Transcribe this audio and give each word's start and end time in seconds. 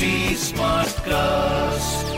HD 0.00 0.34
Smartcast. 0.40 2.12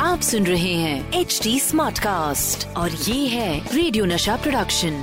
आप 0.00 0.20
सुन 0.20 0.46
रहे 0.46 0.72
हैं 0.76 1.20
एच 1.20 1.38
डी 1.42 1.58
स्मार्ट 1.60 1.98
कास्ट 1.98 2.66
और 2.76 2.90
ये 2.90 3.28
है 3.28 3.52
रेडियो 3.66 4.04
नशा 4.04 4.36
प्रोडक्शन 4.36 4.98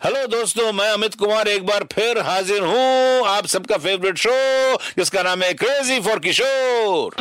हेलो 0.00 0.26
दोस्तों 0.26 0.72
मैं 0.72 0.88
अमित 0.92 1.14
कुमार 1.14 1.48
एक 1.48 1.64
बार 1.66 1.84
फिर 1.92 2.18
हाजिर 2.26 2.64
हूँ 2.64 3.26
आप 3.28 3.46
सबका 3.54 3.76
फेवरेट 3.86 4.18
शो 4.18 4.34
जिसका 4.98 5.22
नाम 5.22 5.42
है 5.42 5.52
क्रेजी 5.62 6.00
फॉर 6.08 6.18
किशोर 6.26 7.16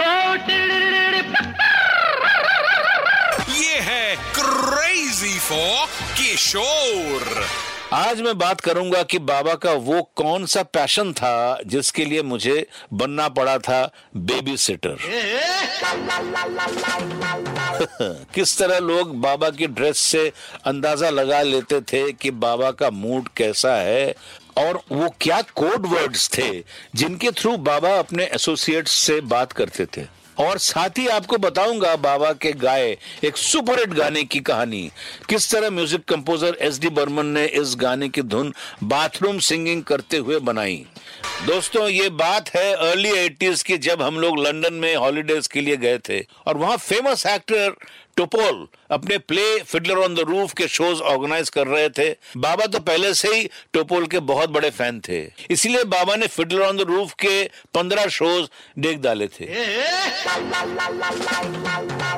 ये 3.53 3.79
है 3.87 4.15
क्रेजी 4.35 5.37
फॉर 5.39 5.87
किशोर 6.17 7.25
आज 7.93 8.21
मैं 8.21 8.37
बात 8.37 8.61
करूँगा 8.61 9.03
कि 9.03 9.19
बाबा 9.19 9.53
का 9.55 9.71
वो 9.71 10.01
कौन 10.15 10.45
सा 10.45 10.63
पैशन 10.63 11.13
था 11.13 11.59
जिसके 11.67 12.05
लिए 12.05 12.21
मुझे 12.21 12.67
बनना 12.93 13.29
पड़ा 13.29 13.57
था 13.57 13.91
बेबी 14.17 14.57
सिटर 14.57 14.97
किस 18.33 18.57
तरह 18.57 18.79
लोग 18.79 19.15
बाबा 19.21 19.49
की 19.49 19.67
ड्रेस 19.67 19.97
से 19.97 20.31
अंदाज़ा 20.65 21.09
लगा 21.09 21.41
लेते 21.41 21.81
थे 21.81 22.11
कि 22.11 22.31
बाबा 22.31 22.71
का 22.71 22.89
मूड 22.89 23.27
कैसा 23.37 23.75
है 23.75 24.15
और 24.57 24.81
वो 24.91 25.13
क्या 25.21 25.41
कोड 25.41 25.85
वर्ड्स 25.85 26.29
थे 26.37 26.63
जिनके 26.95 27.31
थ्रू 27.31 27.57
बाबा 27.57 27.97
अपने 27.99 28.23
एसोसिएट्स 28.25 28.91
से 28.91 29.21
बात 29.21 29.51
करते 29.51 29.85
थे। 29.85 30.01
और 30.39 30.57
साथ 30.57 30.97
ही 30.97 31.07
आपको 31.07 31.37
बताऊँगा 31.37 31.95
बाबा 31.95 32.31
के 32.31 32.51
गाए 32.53 32.97
एक 33.23 33.37
सुपरहिट 33.37 33.89
गाने 33.89 34.23
की 34.23 34.39
कहानी। 34.39 34.91
किस 35.29 35.51
तरह 35.51 35.69
music 35.69 36.05
composer 36.05 36.57
S 36.61 36.79
D 36.79 36.89
Burman 36.89 37.25
ने 37.25 37.45
इस 37.45 37.75
गाने 37.77 38.09
की 38.09 38.21
धुन 38.21 38.53
बाथरूम 38.83 39.39
सिंगिंग 39.39 39.83
करते 39.83 40.17
हुए 40.17 40.39
बनाई। 40.39 40.85
दोस्तों, 41.45 41.87
ये 41.89 42.09
बात 42.09 42.49
है 42.49 42.73
अर्ली 42.73 43.09
एटीज 43.09 43.63
की, 43.63 43.77
जब 43.77 44.01
हम 44.01 44.19
लोग 44.19 44.39
लंदन 44.39 44.73
में 44.73 44.95
हॉलीडेज 44.95 45.47
के 45.47 45.61
लिए 45.61 45.77
गए 45.77 45.97
थे। 45.97 46.19
और 46.47 46.57
वहाँ 46.57 46.77
फ़ेमस 46.77 47.25
एक्टर 47.25 47.75
टोपोल 48.17 48.67
अपने 48.91 49.17
play 49.17 49.59
Fiddler 49.59 49.97
on 49.97 50.15
the 50.15 50.19
Roof 50.19 50.53
के 50.53 50.67
शोज़ 50.67 51.01
ऑर्गेनाइज 51.01 51.49
कर 51.49 51.67
रहे 51.67 51.89
थे। 51.89 52.09
बाबा 52.37 52.65
तो 52.65 52.79
पहले 52.79 53.13
से 53.13 53.35
ही 53.35 53.49
टोपोल 53.73 54.07
के 54.07 54.19
बहुत 54.19 54.49
बड़े 54.49 54.69
फ़ैन 54.69 55.01
थे। 55.09 55.21
इसीलिए 55.51 55.83
बाबा 55.83 56.15
ने 56.15 56.27
फिडलर 56.27 56.61
ऑन 56.61 56.77
द 56.77 56.81
रूफ 56.81 57.13
के 57.13 57.43
पंद्रह 57.73 58.07
शोज़ 58.07 58.47
देख 58.79 58.97
डाले 58.97 59.27
थे। 59.27 59.45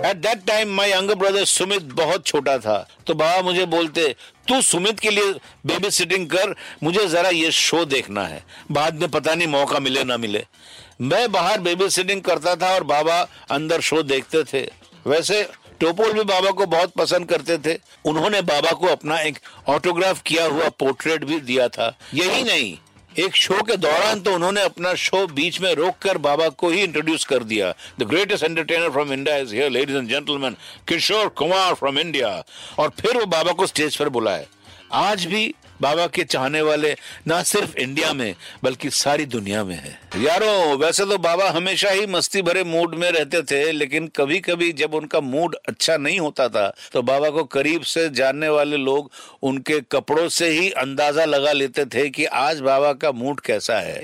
At 0.06 0.18
that 0.18 0.46
time 0.48 0.70
my 0.70 0.92
younger 0.92 1.16
brother 1.16 1.46
Sumit 1.46 1.82
बहुत 1.82 2.26
छोटा 2.26 2.58
था। 2.58 2.90
तो 3.08 3.14
बाबा 3.14 3.42
मुझे 3.42 3.66
बोलते, 3.66 4.16
तू 4.48 4.62
सुमित 4.62 5.00
के 5.00 5.10
लिए 5.10 5.34
बेबी 5.66 5.92
सिटिंग 5.92 6.30
कर, 6.30 6.56
मुझे 6.84 7.08
जरा 7.08 7.30
ये 7.30 7.52
शो 7.52 7.86
देखना 7.86 8.26
है। 8.26 8.46
बाद 8.72 8.96
में 8.96 9.12
पता 9.12 9.36
नहीं 9.36 9.48
मौका 9.48 9.80
मिले 9.80 10.04
ना 10.04 10.18
मिले। 10.18 10.46
मैं 11.02 11.32
बाहर 11.32 11.60
बेबी 11.60 11.90
सिटिंग 11.90 12.22
करता 12.22 12.56
था 12.56 12.74
और 12.76 12.84
बाबा 12.84 13.28
अंदर 13.52 13.82
शो 13.82 14.04
देखते 14.04 14.44
थे। 14.44 14.72
वैसे, 15.08 15.50
टोपोल 15.80 16.14
भी 16.14 16.24
बाबा 16.24 16.52
को 16.52 16.66
बहुत 16.66 16.92
पसंद 16.92 17.30
करते 17.30 17.58
थे। 17.58 17.80
उन्होंने 18.06 18.42
बाबा 18.42 18.72
को 18.72 18.88
अपना 18.88 19.20
एक 19.20 19.40
ऑटोग्राफ 19.68 20.22
किया 20.22 20.46
हुआ 20.46 20.70
पोर्ट्रेट 20.70 21.24
भी 21.24 21.40
दिया 21.40 21.68
था। 21.68 21.98
यही 22.14 22.44
नहीं 22.44 22.78
एक 23.12 23.36
शो 23.36 23.62
के 23.64 23.76
दौरान 23.78 24.20
तो 24.22 24.34
उन्होंने 24.36 24.62
अपना 24.62 24.94
शो 24.96 25.26
बीच 25.28 25.60
में 25.62 25.74
रोककर 25.76 26.18
बाबा 26.18 26.48
को 26.50 26.70
ही 26.70 26.82
इंट्रोड्यूस 26.82 27.24
कर 27.26 27.44
दिया। 27.44 27.74
The 28.00 28.04
greatest 28.04 28.44
entertainer 28.44 28.90
from 28.90 29.14
India 29.14 29.38
is 29.38 29.54
here 29.56 29.70
ladies 29.70 29.98
and 29.98 30.10
gentleman 30.10 30.56
Kishore 30.88 31.28
Kumar 31.38 31.74
from 31.74 32.00
India 32.00 32.30
और 32.80 32.90
फिर 33.00 33.18
वो 33.18 33.26
बाबा 33.26 33.52
को 33.52 33.68
स्टेज 33.68 33.96
पर 33.96 34.10
बुलाए 34.10 34.46
आज 34.94 35.26
भी 35.26 35.54
बाबा 35.82 36.06
के 36.08 36.24
चाहने 36.26 36.62
वाले 36.62 36.96
ना 37.28 37.42
सिर्फ़ 37.44 37.78
इंडिया 37.78 38.12
में, 38.14 38.36
बल्कि 38.64 38.90
सारी 38.92 39.26
दुनिया 39.28 39.64
में 39.64 39.76
है। 39.76 39.98
यारो, 40.18 40.78
वैसे 40.78 41.06
तो 41.06 41.18
बाबा 41.20 41.50
हमेशा 41.50 41.90
ही 41.90 42.06
मस्ती 42.08 42.42
भरे 42.42 42.64
मूड 42.66 42.96
में 42.96 43.10
रहते 43.12 43.42
थे, 43.44 43.72
लेकिन 43.72 44.08
कभी 44.16 44.40
कभी 44.42 44.72
जब 44.74 44.94
उनका 44.94 45.20
मूड 45.22 45.56
अच्छा 45.70 45.98
नहीं 45.98 46.20
होता 46.20 46.48
था 46.50 46.68
तो 46.94 47.02
बाबा 47.04 47.30
को 47.30 47.44
करीब 47.50 47.82
से 47.84 48.10
जानने 48.12 48.50
वाले 48.50 48.78
लोग 48.80 49.12
उनके 49.44 49.80
कपड़ों 49.92 50.28
से 50.30 50.50
ही 50.50 50.70
अंदाज़ा 50.80 51.26
लगा 51.26 51.52
लेते 51.54 51.86
थे 51.88 52.10
कि 52.10 52.26
आज 52.26 52.60
बाबा 52.62 52.94
का 52.96 53.12
मूड 53.14 53.40
कैसा 53.40 53.80
है। 53.80 53.98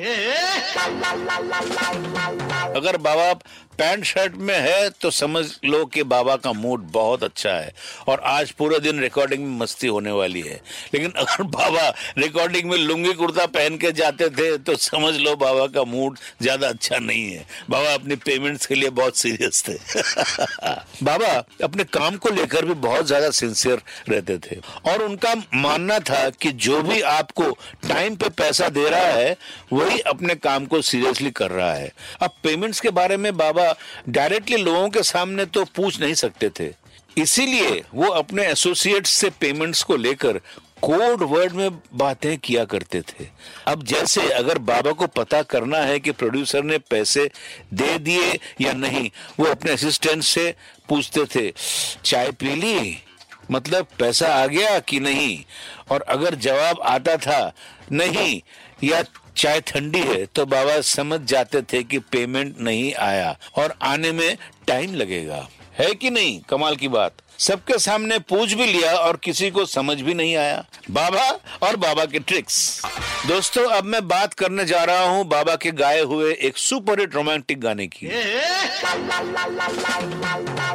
अगर 2.75 2.97
बाबा 2.99 3.33
पैंट 3.77 4.03
शर्ट 4.05 4.35
में 4.37 4.55
है 4.55 4.89
तो 5.01 5.09
समझ 5.11 5.45
लो 5.65 5.85
कि 5.85 6.03
बाबा 6.05 6.35
का 6.35 6.51
मूड 6.53 6.81
बहुत 6.91 7.23
अच्छा 7.23 7.51
है, 7.51 7.73
और 8.07 8.19
आज 8.25 8.51
पूरे 8.51 8.79
दिन 8.79 8.99
रिकॉर्डिंग 8.99 9.43
में 9.43 9.57
मस्ती 9.59 9.87
होने 9.87 10.11
वाली 10.11 10.41
है। 10.41 10.59
लेकिन 10.93 11.11
अगर 11.11 11.43
बाबा 11.65 11.87
रिकॉर्डिंग 12.17 12.69
में 12.69 12.77
लुंगी 12.77 13.13
कुर्ता 13.13 13.45
पहन 13.45 13.77
के 13.77 13.91
जाते 13.91 14.29
थे 14.29 14.57
तो 14.57 14.75
समझ 14.75 15.13
लो 15.15 15.35
बाबा 15.35 15.65
का 15.67 15.83
मूड 15.83 16.17
ज़्यादा 16.41 16.67
अच्छा 16.67 16.97
नहीं 16.97 17.31
है। 17.31 17.45
बाबा 17.69 17.93
अपनी 17.93 18.15
पेमेंट्स 18.15 18.65
के 18.65 18.75
लिए 18.75 18.89
बहुत 18.89 19.17
सीरियस 19.17 19.63
थे। 19.67 19.73
बाबा, 21.03 21.27
अपने 21.63 21.83
काम 21.83 22.17
को 22.17 22.29
लेकर 22.29 22.65
भी 22.65 22.73
बहुत 22.73 23.05
ज़्यादा 23.05 23.29
सिंसियर 23.29 23.81
रहते 24.09 24.37
थे। 24.37 24.59
और 24.91 25.03
उनका 25.03 25.33
मानना 25.53 25.99
था 25.99 26.29
कि 26.29 26.51
जो 26.51 26.81
भी 26.81 27.01
आपको 27.01 27.49
टाइम 27.89 28.15
पे 28.15 28.29
पैसा 28.29 28.69
दे 28.69 28.89
रहा 28.89 29.11
है, 29.11 29.35
वही 29.73 29.99
अपने 29.99 30.35
काम 30.35 30.65
को 30.65 30.81
सीरियसली 30.81 31.31
कर 31.31 31.51
रहा 31.51 31.73
है। 31.73 31.91
अब 32.21 32.33
पेमेंट्स 32.43 32.79
के 32.79 32.89
बारे 32.89 33.17
में 33.17 33.35
बाबा 33.37 33.75
डायरेक्टली 34.09 34.57
लोगों 34.57 34.89
के 34.89 35.03
सामने 35.03 35.45
तो 35.45 35.65
पूछ 35.65 35.99
नहीं 36.01 36.13
सकते 36.13 36.49
थे। 36.49 36.73
इसीलिए 37.17 37.83
वो 37.93 38.07
अपने 38.07 38.45
एसोसिएट्स 38.45 39.09
से 39.09 39.29
पेमेंट्स 39.29 39.83
को 39.83 39.95
लेकर 39.95 40.39
कोड 40.85 41.23
वर्ड 41.23 41.53
में 41.53 41.77
बातें 41.93 42.37
किया 42.37 42.63
करते 42.65 43.01
थे। 43.01 43.27
अब 43.67 43.83
जैसे 43.83 44.29
अगर 44.31 44.57
बाबा 44.57 44.91
को 44.91 45.07
पता 45.07 45.41
करना 45.43 45.77
है 45.77 45.99
कि 45.99 46.11
प्रोड्यूसर 46.11 46.63
ने 46.63 46.77
पैसे 46.89 47.29
दे 47.73 47.97
दिए 47.99 48.39
या 48.61 48.73
नहीं, 48.73 49.09
वो 49.39 49.45
अपने 49.45 49.71
असिस्टेंट 49.71 50.23
से 50.23 50.53
पूछते 50.89 51.25
थे, 51.25 51.51
चाय 52.05 52.31
पी 52.31 52.55
ली? 52.55 52.97
मतलब 53.51 53.87
पैसा 53.99 54.27
आ 54.35 54.45
गया 54.47 54.77
कि 54.79 54.99
नहीं? 54.99 55.43
और 55.91 56.01
अगर 56.01 56.35
जवाब 56.35 56.81
आता 56.83 57.17
था, 57.17 57.51
नहीं, 57.91 58.41
या 58.83 59.03
चाय 59.37 59.59
ठंडी 59.61 59.99
है 59.99 60.25
तो 60.25 60.45
बाबा 60.45 60.79
समझ 60.81 61.19
जाते 61.21 61.61
थे 61.61 61.83
कि 61.83 61.99
पेमेंट 62.11 62.59
नहीं 62.59 62.93
आया 62.95 63.37
और 63.57 63.73
आने 63.81 64.11
में 64.11 64.37
टाइम 64.67 64.93
लगेगा। 64.93 65.47
है 65.75 65.93
कि 65.93 66.09
नहीं? 66.09 66.39
कमाल 66.49 66.75
की 66.75 66.87
बात। 66.89 67.21
सबके 67.39 67.77
सामने 67.79 68.17
पूछ 68.21 68.53
भी 68.53 68.65
लिया 68.65 68.91
और 68.97 69.17
किसी 69.23 69.49
को 69.51 69.65
समझ 69.65 69.99
भी 70.01 70.13
नहीं 70.13 70.35
आया। 70.35 70.63
बाबा 70.91 71.23
और 71.63 71.75
बाबा 71.75 72.05
के 72.05 72.19
ट्रिक्स 72.19 72.81
दोस्तों, 73.27 73.65
अब 73.67 73.85
मैं 73.85 74.07
बात 74.07 74.33
करने 74.33 74.65
जा 74.65 74.83
रहा 74.83 75.05
हूँ 75.05 75.25
बाबा 75.27 75.55
के 75.55 75.71
गाए 75.73 76.01
हुए 76.01 76.33
एक 76.39 76.57
सुपर 76.57 76.99
हिट 76.99 77.15
रोमांटिक 77.15 77.59
गाने 77.61 77.87
की। 77.87 78.07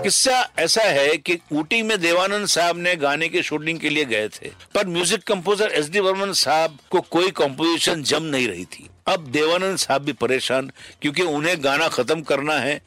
किस्सा 0.03 0.49
ऐसा 0.59 0.83
है 0.83 1.17
कि 1.17 1.39
ऊटी 1.53 1.83
में 1.83 1.99
देवानंद 2.01 2.47
साहब 2.49 2.79
ने 2.79 2.95
गाने 2.99 3.29
की 3.29 3.43
शूटिंग 3.43 3.79
के 3.81 3.91
लिए 3.91 4.05
गए 4.05 4.29
थे, 4.29 4.51
पर 4.75 4.87
music 4.87 5.23
composer 5.23 5.73
S 5.73 5.91
D 5.91 6.01
Burman 6.01 6.33
साहब 6.35 6.79
को 6.91 7.01
कोई 7.11 7.31
कॉम्पोजिशन 7.33 8.03
जम 8.03 8.23
नहीं 8.25 8.49
रही 8.49 8.65
थी। 8.65 8.89
अब 9.11 9.27
देवानंद 9.27 9.79
साहब 9.79 10.03
भी 10.03 10.13
परेशान, 10.13 10.71
क्योंकि 11.03 11.23
उन्हें 11.23 11.65
गाना 11.65 11.89
खत्म 11.89 12.21
करना 12.23 12.55
है। 12.55 12.81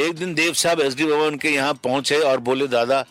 एक 0.00 0.14
दिन 0.14 0.34
देव 0.34 0.52
साहब 0.52 0.80
एस 0.80 0.94
डी 0.94 1.04
बर्मन 1.04 1.36
के 1.36 1.48
यहाँ 1.48 1.74
पहुँचे 1.74 2.18
और 2.18 2.38
बोले, 2.38 2.66
दादा, 2.66 3.04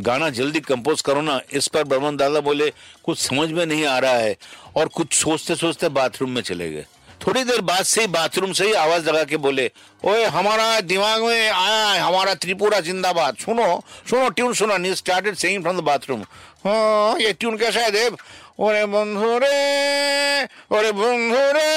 गाना 0.00 0.30
जल्दी 0.30 0.60
कंपोज 0.60 1.02
करो 1.02 1.20
ना। 1.20 1.40
इस 1.52 1.68
पर 1.68 1.84
बर्मन 1.84 2.16
दादा 2.16 2.40
बोले, 2.40 2.72
कुछ 3.04 3.18
समझ 3.18 3.50
में 3.50 3.64
नहीं 3.66 3.84
आ 3.86 3.98
रहा 3.98 4.12
है। 4.12 4.36
और 4.76 4.88
कुछ 4.88 5.12
सोचते 5.12 5.54
सोचते 5.54 5.88
बाथरूम 5.88 6.30
में 6.30 6.42
चले 6.42 6.70
गए। 6.72 6.84
थोड़ी 7.26 7.44
देर 7.44 7.60
बाद 7.60 7.84
से 7.84 8.00
ही 8.00 8.06
बाथरूम 8.06 8.52
से 8.52 8.66
ही 8.66 8.72
आवाज़ 8.72 9.08
लगा 9.08 9.24
के 9.24 9.36
बोले, 9.36 9.70
ओए, 10.04 10.24
हमारा 10.24 10.80
दिमाग 10.80 11.22
में 11.22 11.50
आया 11.50 11.86
है, 11.86 12.00
हमारा 12.00 12.34
त्रिपुरा 12.34 12.80
जिंदाबाद। 12.80 13.36
सुनो 13.36 13.84
सुनो, 14.10 14.28
ट्यून 14.28 14.52
सुनो, 14.52 14.76
नी 14.76 14.94
started 14.94 15.34
singing 15.34 15.62
from 15.62 15.76
the 15.76 15.80
bathroom 15.80 16.24
हाँ 16.66 17.18
ये 17.18 17.32
ट्यून 17.32 17.56
कैसा 17.56 17.80
है, 17.80 17.90
देव? 17.90 18.16
ओरे 18.58 18.84
बंधु 18.86 19.38
रे 19.38 20.44
ओरे 20.70 20.90
बंधु 20.92 21.38
रे 21.54 21.70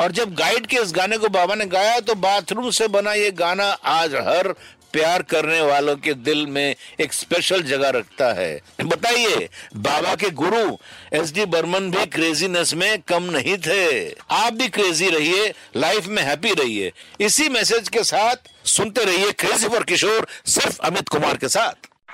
और 0.00 0.12
जब 0.12 0.34
गाइड 0.34 0.66
के 0.66 0.76
इस 0.76 0.92
गाने 0.92 1.18
को 1.18 1.28
बाबा 1.28 1.54
ने 1.54 1.66
गाया 1.66 1.98
तो 2.00 2.14
बाथरूम 2.14 2.70
से 2.70 2.88
बना 2.88 3.12
ये 3.14 3.30
गाना 3.30 3.66
आज 3.88 4.14
हर 4.28 4.52
प्यार 4.92 5.22
करने 5.22 5.60
वालों 5.60 5.96
के 5.96 6.14
दिल 6.14 6.46
में 6.46 6.74
एक 7.00 7.12
स्पेशल 7.12 7.62
जगह 7.62 7.90
रखता 7.90 8.32
है। 8.32 8.60
बताइए, 8.84 9.48
बाबा 9.76 10.14
के 10.14 10.30
गुरु 10.32 10.76
एस 11.12 11.32
डी 11.34 11.44
बर्मन 11.46 11.90
भी 11.90 12.06
क्रेजीनेस 12.08 12.74
में 12.74 13.02
कम 13.08 13.30
नहीं 13.30 13.56
थे। 13.58 14.08
आप 14.32 14.52
भी 14.52 14.68
क्रेजी 14.70 15.08
रहिए 15.10 15.52
लाइफ 15.76 16.06
में 16.06 16.22
हैप्पी 16.22 16.52
रहिए। 16.54 16.92
इसी 17.20 17.48
मैसेज 17.48 17.88
के 17.88 18.04
साथ 18.04 18.36
सुनते 18.66 19.04
रहिए 19.04 19.32
क्रेजी 19.34 19.68
फॉर 19.68 19.84
किशोर 19.84 20.26
सिर्फ़ 20.48 20.80
अमित 20.82 21.08
कुमार 21.08 21.36
के 21.36 21.48
साथ। 21.48 21.88